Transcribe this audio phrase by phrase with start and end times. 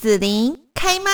[0.00, 1.10] 紫琳开麦。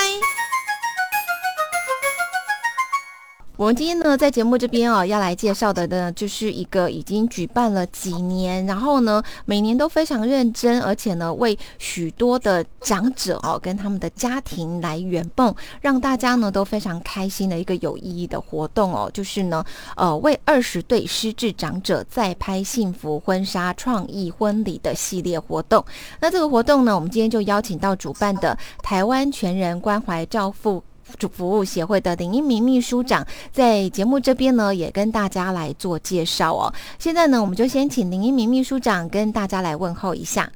[3.56, 19.64] 我们今天呢，在节目这边哦，要来介绍的呢，就是一个已经举办了几年，然后呢，每年都非常认真，而且呢，为许多的长者哦，跟他们的家庭来圆梦，让大家呢都非常开心的一个有意义的活动哦，就是呢，
[19.94, 25.84] 呃，为二十对失智长者再拍幸福婚纱创意婚礼的系列活动。
[26.18, 30.82] 那这个活动呢，我们今天就邀请到主办的台湾全人关怀照护。
[31.18, 36.72] 主服务协会的林一鸣秘书长在节目这边呢，也跟大家来做介绍哦。
[36.98, 40.50] 现在呢，我们就先请林一鸣秘书长跟大家来问候一下。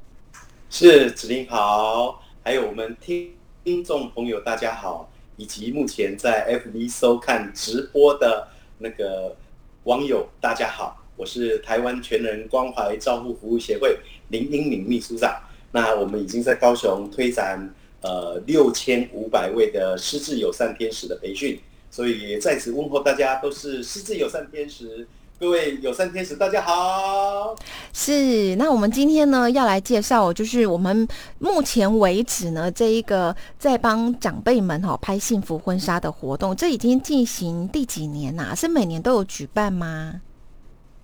[0.70, 3.30] 是子林好，还有我们听
[3.64, 8.48] 听众朋友大家好，以及目前在 FB 收看直播的
[8.78, 9.36] 那个
[9.84, 13.96] 网友大家好，我是台湾全人关怀照护服务协会
[14.28, 15.40] 林英敏秘书长。
[15.70, 17.72] 那我们已经在高雄推展。
[18.00, 21.58] 呃，六千五百位的失智友善天使的培训，
[21.90, 25.04] 所以在此问候大家，都是失智友善天使。
[25.40, 27.56] 各位友善天使，大家好。
[27.92, 31.08] 是，那我们今天呢要来介绍，就是我们
[31.40, 38.54] 目前为止呢这一个在帮长辈们哈拍幸福婚纱的活动，这已经进行第几年呐？
[38.54, 40.20] 是每年都有举办吗？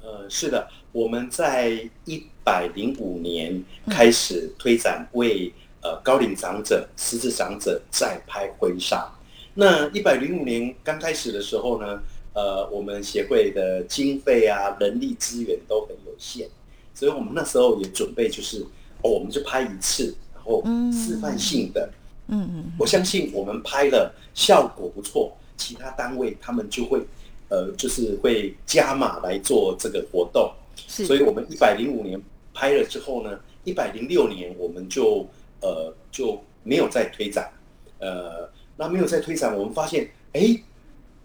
[0.00, 5.52] 呃，是的，我们在一百零五年开始推展为。
[5.84, 9.06] 呃，高龄长者、失智长者在拍婚纱。
[9.52, 16.48] 那一百零五年刚开始的时候呢，呃，我们协会的经费啊、人力资源都很有限，
[16.94, 18.62] 所以我们那时候也准备就是，
[19.02, 21.90] 哦，我们就拍一次，然后示范性的。
[22.28, 22.72] 嗯嗯。
[22.78, 27.02] 我相信我们拍了效果不错，其他单位他们就会，
[27.50, 30.50] 呃，就是会加码来做这个活动。
[30.88, 31.04] 是。
[31.04, 32.18] 所以我们一百零五年
[32.54, 35.28] 拍了之后呢，一百零六年我们就。
[35.64, 37.50] 呃，就没有再推展，
[37.98, 40.54] 呃，那没有再推展，我们发现，哎，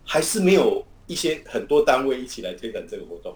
[0.06, 3.36] 还是没有一些很多单位一起来推展这个活动。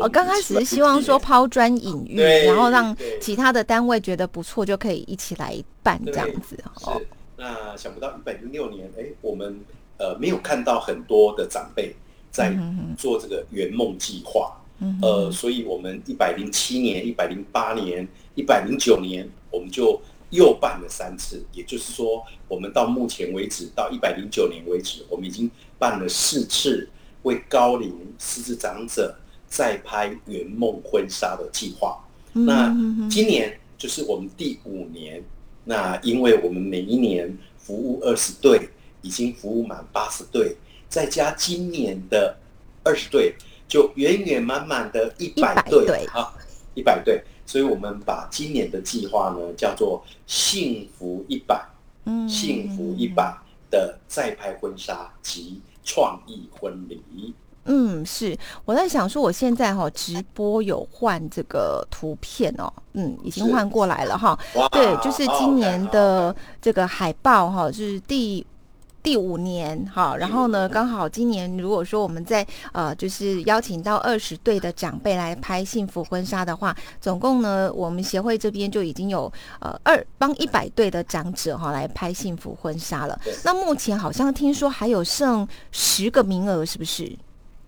[0.00, 6.56] 我刚开始是希望说抛砖引玉，然后让其他的单位觉得不错，就可以一起来办这样子。
[6.84, 7.02] 哦，
[7.36, 9.58] 那想不到一百零六年，哎，我们
[9.98, 11.92] 呃没有看到很多的长辈
[12.30, 12.56] 在
[12.96, 14.56] 做这个圆梦计划，
[15.02, 18.06] 呃，所以我们一百零七年、一百零八年、
[18.36, 20.00] 一百零九年，我们就。
[20.34, 26.88] 又办了三次，也就是说，我们到目前为止，到一百零九年为止，我们已经办了四次
[27.22, 32.04] 为高龄失智长者再拍圆梦婚纱的计划。
[32.32, 32.68] 那
[33.08, 35.22] 今年就是我们第五年。
[35.66, 38.68] 那因为我们每一年服务二十对，
[39.00, 40.56] 已经服务满八十对，
[40.90, 42.36] 再加今年的
[42.82, 43.34] 二十对，
[43.66, 46.34] 就圆圆满满的一百对啊，
[46.74, 47.22] 一百对。
[47.46, 51.64] 所以我们把今年的计划呢叫做“幸福一百”，
[52.06, 53.36] 嗯，幸福一百
[53.70, 57.34] 的再拍婚纱及创意婚礼。
[57.66, 64.38] 嗯，是我在想说，我现在哈直播有换这个图片哦，嗯，已经换过来了哈。
[64.70, 68.46] 对，就是今年的这个海报哈，就是第。
[69.04, 83.20] 第五年，哈，然后呢，刚好今年如果说我们在呃，就是邀请到二十对的长辈来拍幸福婚纱的话，总共呢，我们协会这边就已经有呃二帮一百对的长者哈来拍幸福婚纱了。
[83.44, 87.14] 那目前好像听说还有剩十个名额，是不是？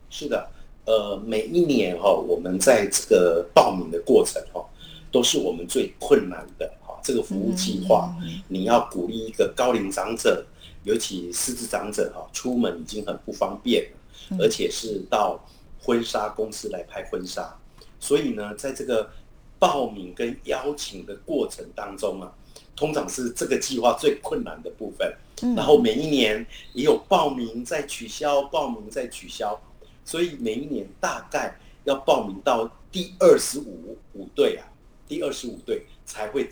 [0.09, 0.49] 是的，
[0.87, 4.65] 呃，每一年哈，我们在这个报名的过程哈，
[5.13, 6.99] 都是我们最困难的哈。
[7.05, 8.11] 这个服务计划，
[8.49, 10.43] 你要鼓励一个高龄长者。
[10.87, 15.45] 尤其四肢长者哈，出门已经很不方便了，而且是到
[15.83, 17.53] 婚纱公司来拍婚纱，
[17.99, 19.11] 所以呢，在这个
[19.59, 22.33] 报名跟邀请的过程当中啊，
[22.77, 25.13] 通常是这个计划最困难的部分。
[25.57, 29.61] 然后每一年也有报名再取消，报名再取消，
[30.05, 34.63] 所以每一年大概要报名到第二十五五队啊，
[35.09, 36.49] 第二十五队才会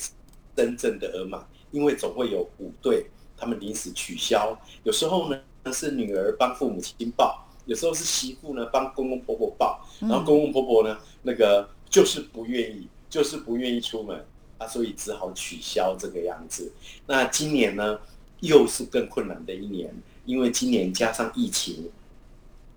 [0.57, 1.41] 真正的额满，
[1.71, 3.07] 因为总会有五队。
[3.45, 5.39] 他们临时取消，有时候呢
[5.71, 14.25] 是女儿帮父母亲报，有时候是媳妇呢帮公公婆婆报，然后公公婆婆呢那个就是不愿意，就是不愿意出门
[14.57, 16.73] 啊，所以只好取消这个样子。
[17.07, 17.99] 那今年呢
[18.41, 19.95] 又是更困难的一年，
[20.25, 21.91] 因为今年加上疫情，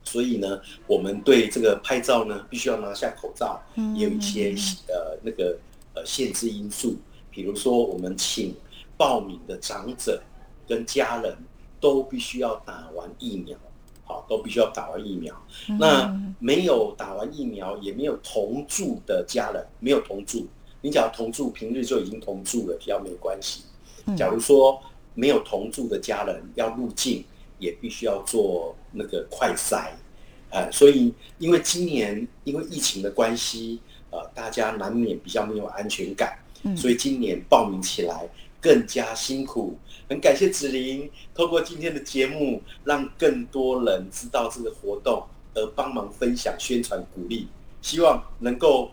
[0.03, 3.63] 所以呢我们对这个拍照呢必须要拿下口罩，
[3.95, 4.53] 也有一些
[4.89, 5.57] 呃那个
[5.93, 6.97] 呃限制因素，
[7.31, 8.53] 比如说我们请
[8.97, 10.21] 报名的长者。
[10.67, 11.35] 跟家人
[11.79, 13.57] 都必须要打完疫苗，
[14.03, 15.33] 好，都必须要打完疫苗。
[15.79, 20.47] 那没有打完疫苗，也没有同住的家人，没有同住，
[20.81, 23.63] 你只要同住，平日就已经同住了，比较没关系。
[24.15, 24.81] 假如说
[25.13, 27.23] 没有同住的家人要入境，
[27.59, 29.89] 也必须要做那个快筛，
[30.49, 33.81] 呃，所以因为今年因为疫情的关系，
[34.11, 36.39] 呃，大家难免比较没有安全感，
[36.75, 38.29] 所以今年报名起来
[38.61, 39.77] 更加辛苦。
[40.09, 45.23] 很感谢子玲透过今天的节目，让更多人知道这个活动，
[45.53, 47.47] 而帮忙分享、宣传、鼓励，
[47.81, 48.91] 希望能够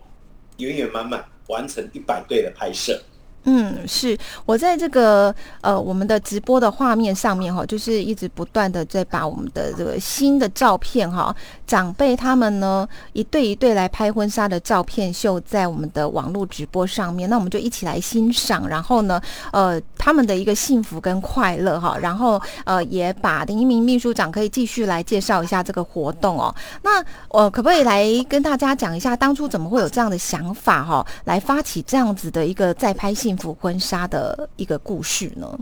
[0.57, 3.01] 圆圆满满完成一百对的拍摄。
[3.45, 11.35] 嗯，是我在这个呃我们的直播的画面上面哈，就是一直不断的在把我们的这个新的照片哈，
[11.67, 19.21] 长辈他们呢一对一对来拍婚纱的照片秀在我们的网络直播上面，那我们就一起来欣赏，然后呢
[19.51, 26.53] 呃他们的一个幸福跟快乐哈，然后呃也把林一鸣秘书长可以继续来介绍一下这个活动哦。
[26.81, 35.59] 那我可不可以来跟大家讲一下当初怎么会有这样的想法哈，来发起这样子的一个再拍幸福婚纱的一个故事呢？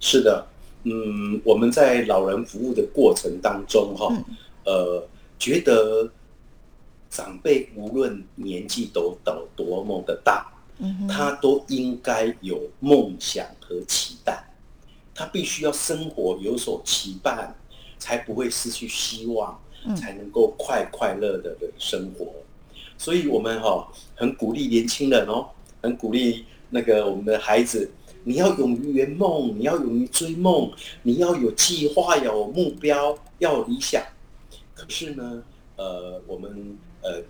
[0.00, 0.46] 是的，
[0.84, 4.12] 嗯，我们在老人服务的过程当中，哈，
[4.64, 5.04] 呃，
[5.38, 6.08] 觉得
[7.10, 10.46] 长辈无论年纪都到多么的大，
[10.78, 14.44] 嗯，他都应该有梦想和期待，
[15.14, 17.52] 他必须要生活有所期盼，
[17.98, 19.60] 才不会失去希望，
[19.96, 22.26] 才能够快快乐乐的生活。
[22.96, 25.48] 所以，我们哈很鼓励年轻人哦，
[25.82, 26.44] 很鼓励。
[26.70, 27.90] 那个我们的孩子，
[28.24, 30.70] 你要勇于圆梦，你要勇于追梦，
[31.02, 34.02] 你要有计划，有目标，要有理想。
[34.74, 35.42] 可是呢，
[35.76, 37.22] 呃，我们呃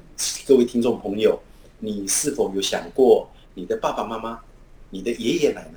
[0.47, 1.39] 各位听众朋友，
[1.79, 4.41] 你是否有想过，你的爸爸妈妈、
[4.91, 5.75] 你的爷爷奶奶，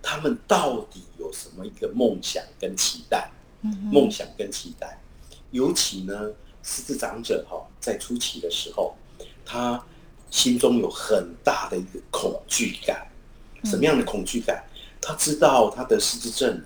[0.00, 3.30] 他们到底有什么一个梦想跟期待？
[3.92, 5.00] 梦想跟期待，
[5.50, 6.30] 尤其呢，
[6.62, 8.94] 失智长者哈，在初期的时候，
[9.44, 9.84] 他。
[10.30, 13.06] 心中有很大的一个恐惧感，
[13.64, 14.64] 什么样的恐惧感？
[15.00, 16.62] 他知道他的失智症，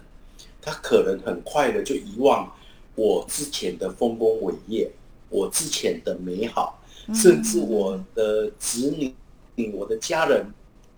[0.61, 2.52] 他可能很快的就遗忘
[2.94, 4.90] 我之前的丰功伟业，
[5.28, 6.82] 我之前的美好，
[7.14, 10.46] 甚至我的子女、我的家人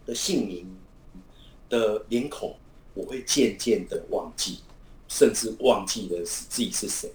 [0.04, 0.66] 的姓名
[1.68, 2.56] 的脸孔，
[2.94, 4.60] 我会渐渐的忘记，
[5.08, 7.10] 甚至忘记了是自己是谁。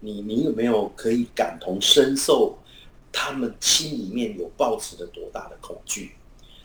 [0.00, 2.58] 你你有没有可以感同身受？
[3.12, 6.12] 他们心里面有抱持的多大的恐惧，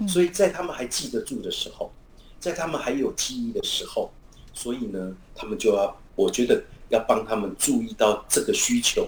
[0.08, 1.92] 所以在他们还记得住的时候，
[2.40, 4.10] 在他们还有记忆的时候，
[4.54, 9.06] 所以呢，他们就要，我觉得要帮他们注意到这个需求，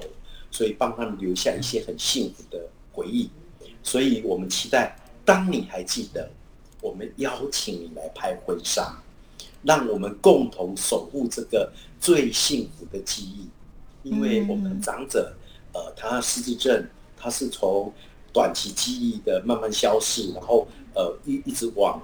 [0.52, 3.30] 所以帮他们留下一些很幸福的回忆。
[3.82, 6.30] 所以我们期待，当你还记得，
[6.82, 9.02] 我们邀请你来拍婚纱，
[9.64, 13.48] 让我们共同守护这个最幸福的记忆，
[14.04, 15.34] 因为我们长者，
[15.74, 16.86] 呃，他失智症。
[17.20, 17.92] 它是从
[18.32, 22.02] 短期记忆的慢慢消逝，然后呃一一直往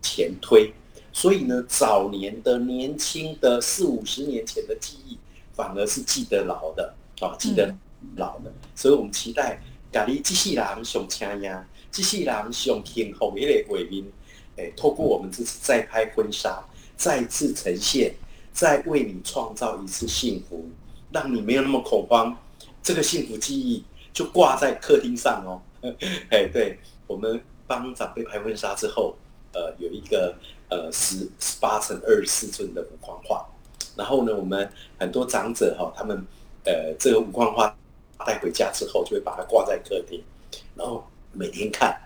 [0.00, 0.72] 前推，
[1.12, 5.18] 所以呢，早年的年轻的四五十年前的记忆，
[5.52, 7.74] 反而是记得牢的啊，记得
[8.16, 8.52] 牢的。
[8.74, 9.60] 所以我们期待
[9.92, 14.04] 咖喱机器人上听呀，机器人上听后面的画面，
[14.56, 16.64] 哎，透过我们这次再拍婚纱，
[16.96, 18.14] 再次呈现，
[18.52, 20.68] 再为你创造一次幸福，
[21.10, 22.36] 让你没有那么恐慌，
[22.82, 23.82] 这个幸福记忆。
[24.14, 25.60] 就挂在客厅上哦，
[26.30, 29.16] 哎，对我们帮长辈拍婚纱之后，
[29.52, 30.34] 呃，有一个
[30.70, 33.44] 呃十十八乘二十四寸的无框画，
[33.96, 36.16] 然后呢，我们很多长者哈，他们
[36.64, 37.76] 呃这个无框画
[38.24, 40.22] 带回家之后，就会把它挂在客厅，
[40.76, 42.00] 然后每天看，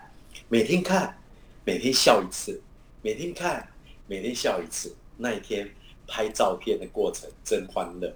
[0.47, 1.15] 每天看，
[1.63, 2.59] 每天笑一次，
[3.03, 3.69] 每天看，
[4.07, 5.69] 每天笑一次，那一天
[6.07, 8.11] 拍照片的过程真欢乐。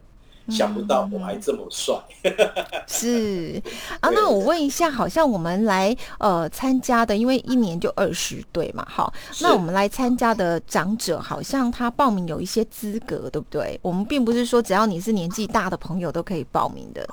[0.50, 1.96] 想不到我还这么帅，
[2.88, 3.62] 是
[4.02, 4.10] 啊。
[4.10, 9.14] 那我问一下，好像我们来呃参加的，因为一年就二十对嘛，好。
[9.42, 13.80] 那我们来参加的长者，好像他报名有一些资格，对不对？
[13.82, 17.08] 我们并不是说只要你是年纪大的朋友都可以报名的。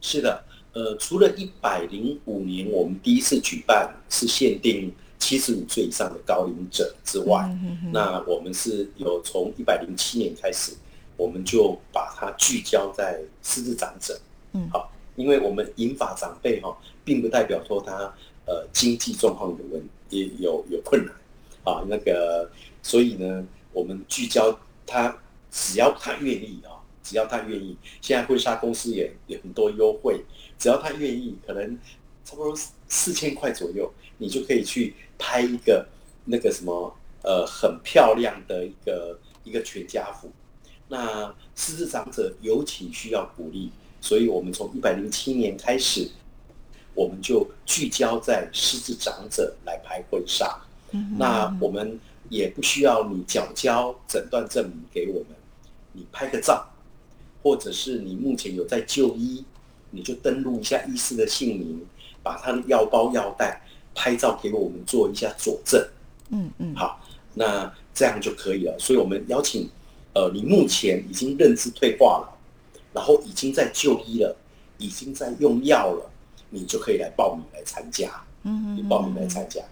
[0.00, 7.46] 是的，呃，除了一百零五年我们第一次举办是限定七十五岁以上的高龄者之外，
[7.92, 10.72] 那我们是有从一百零七年开始。
[11.20, 14.18] 我们就把它聚焦在失智长者，
[14.54, 16.74] 嗯，好，因为我们引发长辈哈，
[17.04, 17.92] 并不代表说他
[18.46, 21.14] 呃经济状况有问也有有困难。
[21.62, 22.50] 啊，那个，
[22.82, 25.14] 所以呢，我们聚焦他，
[25.50, 30.24] 只要他愿意啊，只要他愿意，现在婚纱公司也有很多优惠，
[30.58, 31.78] 只要他愿意，可能
[32.24, 32.56] 差不多
[32.88, 35.86] 四千块左右，你就可以去拍一个
[36.24, 40.32] 那个什么呃很漂亮的一个一个全家福。
[40.90, 43.70] 那失智长者尤其需要鼓励，
[44.00, 46.10] 所以我们从一百零七年开始，
[46.94, 50.60] 我们就聚焦在失智长者来拍婚纱。
[51.16, 55.26] 那我们也不需要你缴交诊断证明给我们，
[55.92, 56.68] 你拍个照，
[57.42, 59.44] 或者是你目前有在就医，
[59.92, 61.86] 你就登录一下医师的姓名，
[62.24, 63.62] 把他的药包药袋
[63.94, 65.80] 拍照给我们做一下佐证。
[66.30, 67.00] 嗯嗯，好，
[67.34, 68.76] 那这样就可以了。
[68.80, 69.70] 所以我们邀请，
[70.14, 72.38] 呃，你目前已经认知退化了，
[72.92, 74.36] 然后已经在就医了，
[74.78, 76.10] 已经在用药了，
[76.50, 78.22] 你就可以来报名来参加。
[78.42, 79.62] 嗯你报名来参加，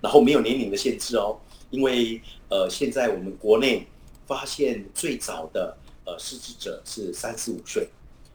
[0.00, 1.38] 然后没有年龄的限制哦，
[1.70, 3.86] 因为呃，现在我们国内
[4.26, 7.86] 发现最早的呃失智者是三十五岁，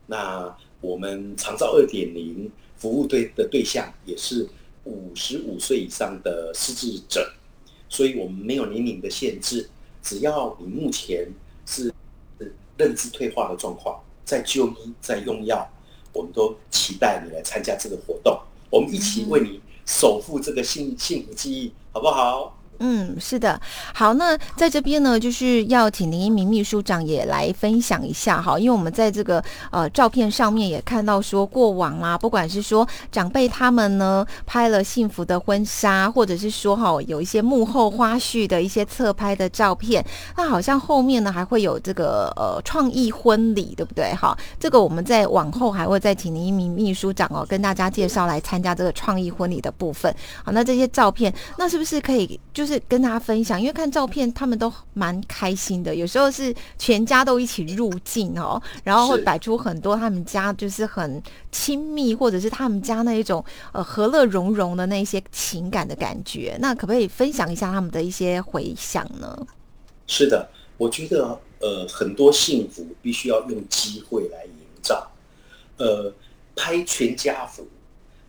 [0.08, 4.48] 那我们长照二点零服务对的对象也是
[4.86, 7.30] 五十五岁以上的失智者，
[7.90, 9.70] 所以我们没有年龄的限制，
[10.01, 11.27] 只要你目前
[11.65, 11.94] 是
[12.77, 15.70] 认知退化的状况，在就医在用药，
[16.13, 18.39] 我们都期待你来参加这个活动。
[18.70, 22.59] 我们一起为你守护这个幸幸福记忆，好不好？
[22.80, 23.60] 嗯，是的，
[23.94, 40.04] 好，那在这边呢，就是要请林一鸣秘书长也来分享一下哈，因为我们在这个呃照片上面也看到说过往啦，不管是说长辈他们呢拍了幸福的婚纱，或者是说哈有一些幕后花絮的一些侧拍的照片，
[40.38, 44.14] 那好像后面呢还会有这个呃创意婚礼，对不对？
[44.16, 50.14] 哈，这个我们在往后还会再请林一鸣秘书长哦跟大家介绍来参加这个创意婚礼的部分。
[50.46, 53.60] 好，那这些照片，那是不是可以就跟大家分享？
[53.60, 66.58] 因为看照片，他们都蛮开心的，有时候是全家都一起入境哦，然后会摆出很多他们家就是很亲密，或者是他们家那一种呃和乐融融的那些情感的感觉。
[66.60, 69.48] 那可不可以分享一下他们的一些回想呢？
[70.06, 75.10] 是的，我觉得呃很多幸福必须要用机会来营造，
[75.78, 76.12] 呃，
[76.56, 77.68] 拍全家福，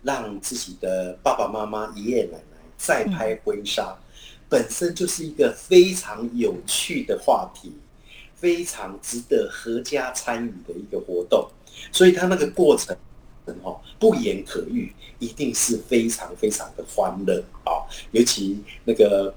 [0.03, 3.97] 让自己的爸爸妈妈、爷爷奶奶再拍婚纱，
[4.51, 7.73] 本身就是一个非常有趣的话题，
[8.35, 11.49] 非常值得合家参与的一个活动，
[11.91, 12.95] 所以它那个过程。
[13.65, 17.83] 哦，不言可喻，一定是非常非常的欢乐啊！
[18.13, 19.35] 尤其那个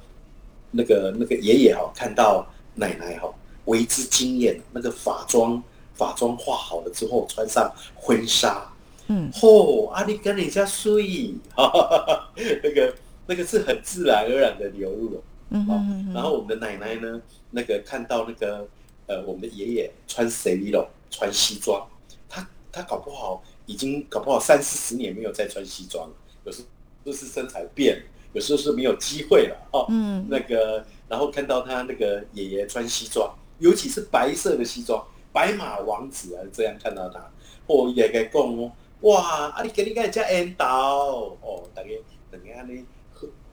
[0.70, 3.34] 那个那个爷爷哈，看到奶奶哈
[3.65, 5.63] 为之惊艳，那个法妆
[5.96, 8.72] 法妆化好了之后，穿上婚纱，
[9.08, 12.93] 嗯，嚯、啊你跟人家睡，哈哈哈哈那个
[13.27, 15.21] 那个是很自然而然的流露了。
[15.49, 18.67] 嗯好哼哼哼然后我们的奶奶呢，那个看到那个
[19.05, 21.87] 呃，我们的爷爷穿 C V 了，穿西装，
[22.27, 26.15] 他他搞不好已经搞不好三四十年没有再穿西装了，
[26.45, 26.63] 有时
[27.05, 28.03] 候是身材变了，
[28.33, 29.85] 有时候是没有机会了哦。
[29.89, 37.19] 嗯那个，然后看到他那个爷爷穿西装，尤其是白色的西装，白马王子啊，这样看到他，
[37.67, 41.89] 哦，也该讲哦，哇，啊你给你个加烟刀哦，大家
[42.31, 42.83] 大家安尼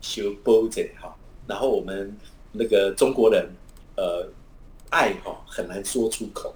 [0.00, 1.14] 小包者哈，
[1.46, 2.16] 然后我们
[2.52, 3.48] 那个中国人，
[3.96, 4.28] 呃，
[4.90, 6.54] 爱哈、很难说出口。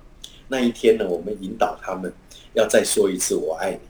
[0.49, 2.13] 那一天呢，我们引导他们
[2.55, 3.81] 要再说一次“我爱你”，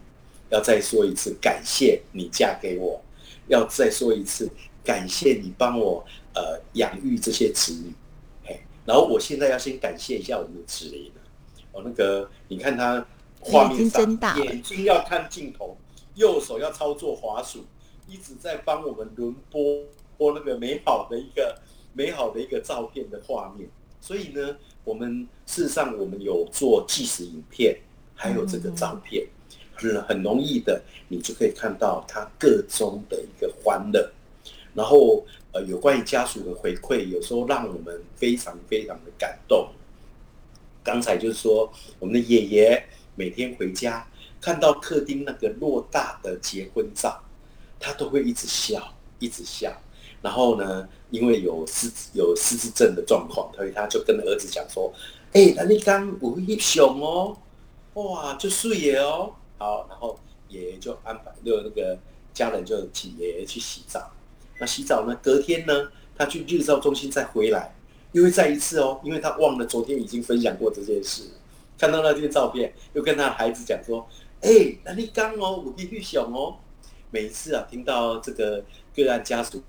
[0.50, 3.02] 要再说一次“感谢你嫁给我”，
[3.49, 4.49] 要再说一次
[4.84, 7.92] “感谢你帮我呃养育这些子女”。
[8.46, 11.11] 嘿，然后我现在要先感谢一下我们的子琳
[11.73, 13.04] 哦，那个你看他
[13.40, 15.76] 画面睁大眼睛要看镜头，
[16.14, 17.64] 右手要操作滑鼠，
[18.06, 19.78] 一直在帮我们轮播
[20.16, 21.58] 播那个美好的一个
[21.92, 23.68] 美好的一个照片的画面。
[24.00, 27.78] 所以呢，我们事实上我们有做纪实影片，
[28.14, 29.26] 还有这个照片，
[29.75, 34.12] 很很容易的，你就可以看到他个中的一个欢乐。
[34.75, 39.68] 然后呃，有关于家属的回馈，有时候让我们非常非常的感动。
[40.82, 42.84] 刚才就是说，我们的爷爷
[43.14, 44.06] 每天回家
[44.40, 47.23] 看到客厅那个偌大的结婚照，
[47.78, 49.72] 他都会一直笑，一直笑。
[50.22, 54.90] 然后呢，因为有失有失智症的状况，所以他就跟儿子讲说
[55.34, 57.36] ：“哎、那你刚有翕相哦，
[57.92, 61.98] 哇，就睡耶哦。”好，然后爷爷就安排，就那个
[62.32, 64.10] 家人就请爷爷去洗澡。
[64.58, 67.74] 那洗澡呢，隔天呢，他去日照中心再回来，
[68.12, 71.24] 又会再一次哦，因为他忘了昨天已经分享过这件事，
[71.78, 74.08] 看到那件照片，又跟他孩子讲说
[74.40, 76.56] ：“哎、那你刚哦，我翕相哦。”
[77.14, 78.61] 每一次啊，听到这个
[78.92, 79.62] 个案家属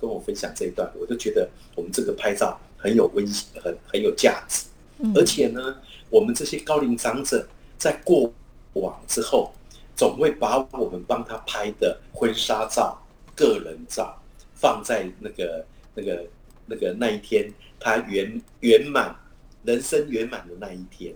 [0.00, 4.66] 跟我分享这一段，我都觉得我们这个拍照很有温馨，很很有价值。
[5.00, 5.12] 嗯。
[5.16, 8.32] 而且呢，我们这些高龄长者在过
[8.74, 9.52] 往之后，
[9.96, 12.96] 总会把我们帮他拍的婚纱照、
[13.34, 14.16] 个人照
[14.54, 16.24] 放在那个、那个、
[16.66, 19.16] 那个那一天，他圆圆满
[19.64, 21.12] 人生圆满的那一天，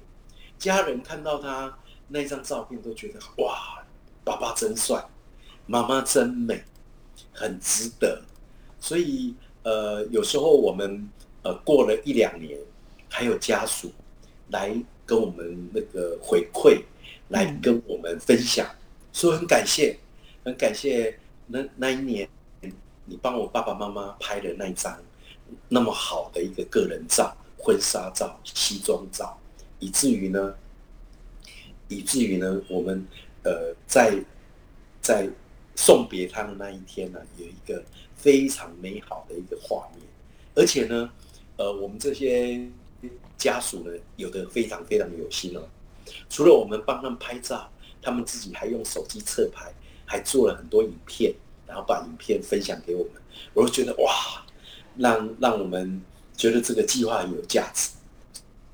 [0.59, 3.81] 家人看到他那张照片都觉得哇，
[4.25, 5.01] 爸爸真帅，
[5.69, 6.65] 妈妈真美，
[7.33, 8.23] 很值得。
[8.81, 11.07] 所以呃，有时候我们
[11.43, 12.59] 呃过了一两年，
[13.11, 13.93] 还有家属
[14.51, 16.83] 来跟我们那个回馈，
[17.29, 18.67] 来跟我们分享，
[19.13, 19.99] 说很感谢，
[20.43, 22.27] 很感谢那那一年
[23.05, 24.99] 你帮我爸爸妈妈拍的那张
[25.69, 29.39] 那么好的一个个人照、婚纱照、西装照，
[29.81, 30.55] 以至于呢，
[31.89, 33.07] 以至于呢，我们
[33.43, 34.15] 呃在
[35.03, 35.29] 在
[35.79, 37.81] 送别他的那一天呢，有一个。
[38.21, 40.05] 非常美好的一个画面，
[40.57, 41.09] 而且呢，
[41.57, 42.61] 呃，我们这些
[43.37, 45.63] 家属呢，有的非常非常有心哦。
[46.29, 47.71] 除了我们帮他们拍照，
[48.03, 49.73] 他们自己还用手机侧拍，
[50.05, 51.33] 还做了很多影片，
[51.65, 53.13] 然后把影片分享给我们。
[53.55, 54.45] 我就觉得哇，
[54.97, 56.03] 让让我们
[56.37, 57.91] 觉得这个计划很有价值。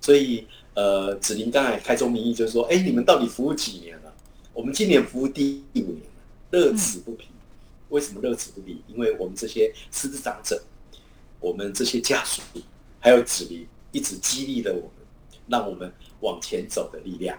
[0.00, 4.14] 所以，呃，子林刚才开宗明义就是说，哎，你们到底服务几年了？
[4.54, 6.00] 我们今年服务第五年，
[6.54, 7.26] 乐此不疲。
[7.88, 8.80] 为什么乐此不疲？
[8.86, 10.62] 因为我们这些师长者，
[11.40, 12.40] 我们这些家属，
[13.00, 14.90] 还有子民，一直激励了我们，
[15.48, 17.36] 让我们往前走的力量。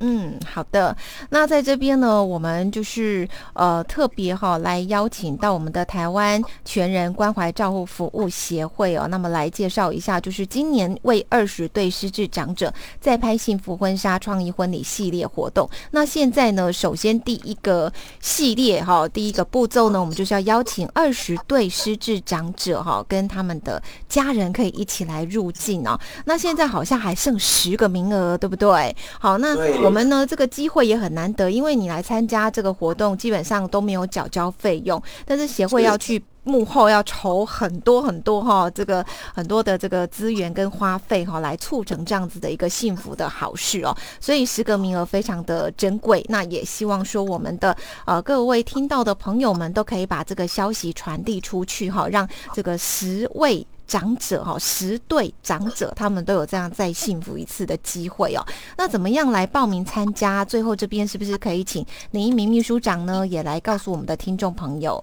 [0.00, 0.94] 嗯，好的。
[1.30, 15.66] 那在这边呢，我们就是呃特别哈来邀请到我们的台湾全人关怀照护服务协会哦，那么来介绍一下，就是今年为二十对失智长者在拍幸福婚纱创意婚礼系列活动。
[15.92, 25.98] 那现在呢，首先第一个系列哈，第一个步骤呢，我们就是要邀请二十对失智长者哈，跟他们的家人可以一起来入境哦。
[26.26, 28.94] 那现在好像还剩十个名额，对不对？
[29.18, 29.56] 好，那。
[29.86, 43.96] 我们呢，这个机会也很难得，因为你来参加这个活动，基本上都没有缴交费用，但是协会要去幕后要筹很多很多哈，这个很多的这个资源跟花费哈，来促成这样子的一个幸福的好事哦。
[44.20, 47.76] 所以十个名额非常的珍贵，那也希望说我们的
[48.06, 53.64] 呃各位听到的朋友们都可以把这个消息传递出去哈，让这个十位。
[53.86, 58.44] 长者哈，十对长者，他们都有这样再幸福一次的机会哦。
[58.76, 60.44] 那怎么样来报名参加？
[60.44, 65.02] 最后这边是不是可以请林一鸣秘书长呢，也来告诉我们的听众朋友？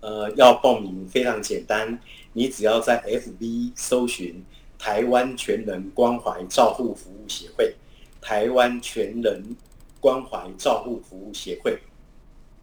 [0.00, 1.98] 呃，要报名非常简单，
[2.34, 4.44] 你只要在 FB 搜寻
[4.78, 7.74] “台湾全人关怀照护服务协会”，
[8.20, 9.56] 台湾全人
[10.00, 11.78] 关怀照护服务协会，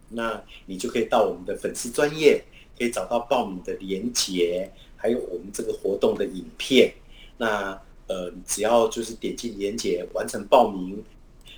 [0.08, 2.44] 那你就可以到我们的粉丝专业，
[2.78, 4.70] 可以找到报名的连结。
[5.02, 6.94] 还有我们这个活动的影片，
[7.36, 11.02] 那呃，只要就是点击连接完成报名，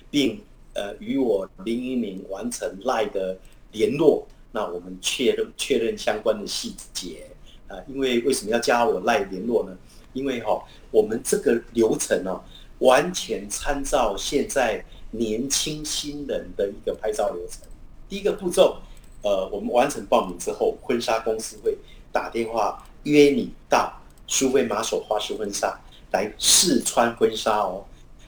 [0.09, 0.41] 并
[0.73, 3.37] 呃与我林一鸣完成赖的
[3.71, 7.27] 联络，那我们确认确认相关的细节
[7.67, 7.77] 啊。
[7.87, 9.77] 因为为什么要加我赖联络呢？
[10.13, 12.41] 因为哈，我们这个流程呢，
[12.79, 17.61] 完全参照现在年轻新人的一个拍照流程。
[18.09, 18.77] 第一个步骤，
[19.21, 21.77] 呃，我们完成报名之后，婚纱公司会
[22.11, 22.83] 打电话。
[23.05, 23.91] 约你到
[24.27, 25.79] 苏菲玛索花式婚纱
[26.11, 27.83] 来试穿婚纱哦，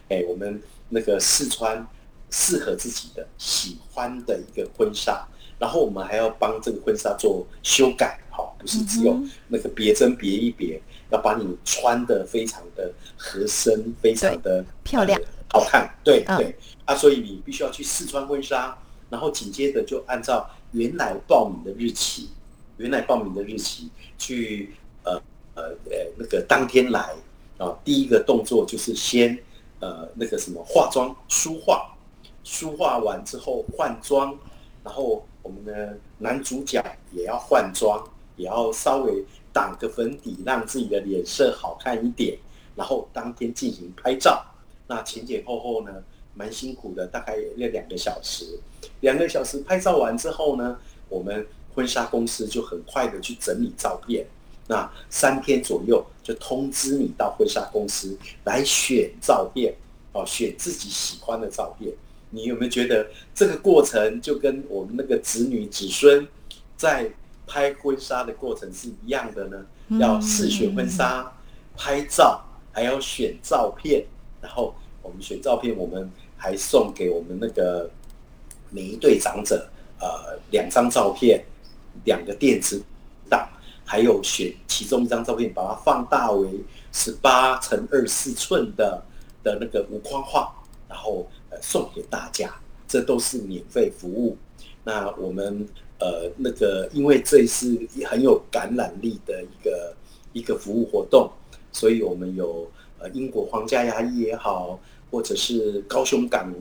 [0.10, 0.60] 哎，我们
[0.90, 1.86] 那个试穿
[2.32, 5.28] 适合自己的、喜欢的一个婚纱，
[5.60, 16.56] 然后我们还要帮这个婚纱做修改，好，不是只有那个别针别一别，要把你穿的非常的合身，非常的漂亮、好看，对对。
[16.86, 18.78] 啊，所以你必须要去试穿婚纱，
[19.10, 22.30] 然后紧接着就按照原来报名的日期，
[22.78, 23.90] 原来报名的日期。
[24.20, 25.14] 去呃
[25.54, 27.14] 呃呃那个当天来
[27.60, 29.38] 啊，第一个动作就是先
[29.80, 31.96] 呃那个什么化妆梳化，
[32.44, 34.36] 梳化完之后换装，
[34.84, 38.04] 然后我们的男主角也要换装，
[38.38, 42.36] 也要稍微打个粉底，让自己的脸色好看一点，
[42.76, 44.44] 然后当天进行拍照。
[44.88, 48.60] 那前前后后呢，蛮辛苦的，大概要两个小时。
[49.02, 51.46] 两个小时拍照完之后呢，我们。
[51.78, 54.26] 婚纱公司就很快的去整理照片，
[54.66, 59.76] 那三天左右就通知你到婚纱公司来选照片，
[60.12, 61.94] 哦，选自己喜欢的照片。
[62.32, 66.28] 你有没有觉得这个过程就跟我们那个子女子孙
[66.76, 67.12] 在
[67.46, 69.64] 拍婚纱的过程是一样的呢？
[70.00, 71.32] 要试选婚纱、
[71.76, 74.04] 拍照，还要选照片，
[74.42, 77.88] 然后我们选照片，我们还送给我们那个
[78.72, 81.46] 每一对长者呃两张照片。
[82.06, 82.84] 两个电子
[83.30, 83.48] 档，
[83.86, 86.50] 还有选其中一张照片，把它放大为
[86.92, 89.04] 十八乘二四寸的
[89.44, 90.54] 的那个无框画，
[90.90, 92.54] 然后呃送给大家，
[92.88, 94.38] 这都是免费服务。
[94.84, 95.68] 那我们
[96.00, 99.96] 呃那个，因为这是很有感染力的一个
[100.34, 101.30] 一个服务活动，
[101.72, 104.80] 所以我们有呃英国皇家牙医也好，
[105.12, 106.54] 或者是高雄港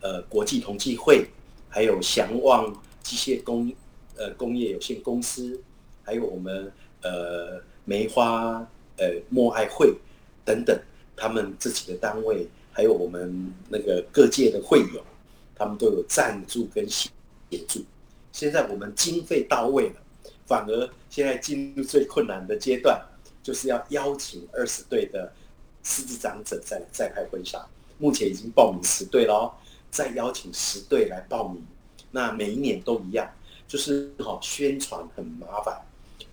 [0.00, 1.26] 呃国际同济会，
[1.68, 3.72] 还有祥旺机械工。
[4.20, 5.58] 呃，工业有限公司，
[6.04, 9.96] 还有我们呃梅花呃默爱会
[10.44, 10.78] 等等，
[11.16, 15.02] 他们自己的单位，还有我们那个各界的会友，
[15.54, 17.08] 他们都有赞助跟协
[17.66, 17.82] 助。
[18.30, 19.96] 现在我们经费到位了，
[20.46, 23.00] 反而现在进入最困难的阶段，
[23.42, 25.32] 就是要邀请二十对的
[25.82, 27.66] 狮子长者在再拍婚纱。
[27.96, 29.50] 目前已经报名十对喽，
[29.90, 31.64] 再邀请十对来报名。
[32.10, 33.26] 那每一年都一样，
[33.70, 35.80] 就是哈宣传很麻烦，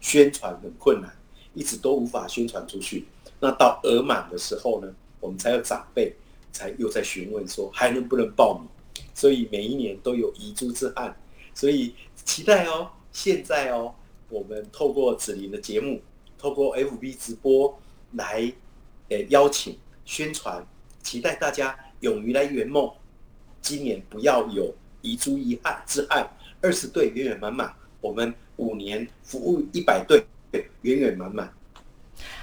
[0.02, 1.16] 宣传很困难，
[1.54, 3.06] 一直都无法宣传出去。
[3.40, 6.16] 那到额满的时候呢，我们才有长辈
[6.52, 8.68] 才又在询问说还能不能报名。
[9.14, 11.16] 所以每一年都有遗珠之案。
[11.54, 11.94] 所以
[12.26, 13.94] 期待哦，现在哦，
[14.30, 16.02] 我们透过子琳的节目，
[16.40, 17.80] 透过 FB 直播
[18.14, 18.52] 来，
[19.10, 20.66] 呃，邀请宣传，
[21.04, 22.92] 期待大家勇于来圆梦，
[23.62, 24.74] 今年不要有
[25.04, 26.28] 遗珠遗憾之憾，
[26.68, 30.22] 二十队远远满满，我们五年服务一百队，
[30.82, 31.50] 远远满满。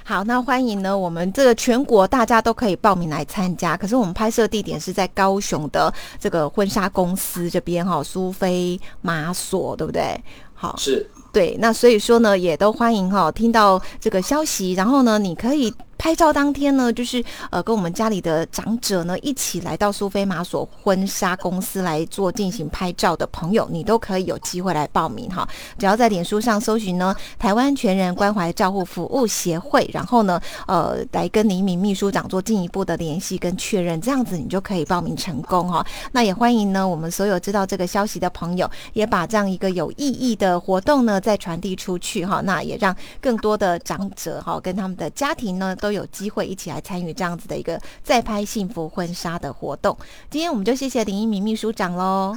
[0.03, 3.77] 好，那欢迎呢，我们这个全国大家都可以报名来参加。
[3.77, 10.19] 可是我们拍摄地点是在高雄的这个婚纱公司这边哈，苏菲玛索，对不对？
[10.55, 11.55] 好，是对。
[11.61, 15.71] 那所以说呢，也都欢迎哈，听到这个消息，然后呢，你可以。
[15.97, 25.49] 拍照当天呢，就是呃，跟我们家里的长者呢一起来到苏菲玛索婚纱公司来做进行拍照的朋友，你都可以有机会来报名哈。
[25.79, 35.85] 只要在脸书上搜寻呢，台湾全人关怀照护服务协会，然后呢，呃，来跟李敏秘书长做进一步的联系跟确认，这样子你就可以报名成功哈。
[36.13, 42.41] 那也欢迎呢，我们所有知道这个消息的朋友，也把这样一个有意义的活动呢再传递出去哈。
[42.43, 45.77] 那也让更多的长者哈跟他们的家庭呢。
[45.85, 49.95] 都有机会一起来参与这样子的一个再拍幸福婚纱的活动。
[50.31, 52.35] 今天我们就谢谢林一鸣秘书长喽。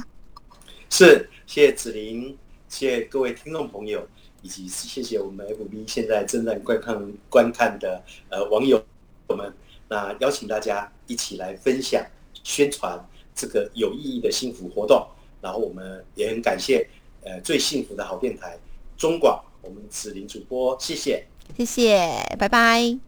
[0.90, 2.36] 是，谢谢子玲，
[2.68, 4.06] 谢谢各位听众朋友，
[4.42, 8.84] 以及谢谢我们 FB 现在正在观看观看的呃网友
[9.28, 9.50] 们。
[9.88, 12.04] 那邀请大家一起来分享
[12.44, 13.02] 宣传
[13.34, 15.06] 这个有意义的幸福活动。
[15.40, 16.86] 然后我们也很感谢
[17.24, 18.58] 呃最幸福的好电台
[18.98, 21.24] 中广，我们子玲主播，谢谢，
[21.56, 23.07] 谢谢，拜拜。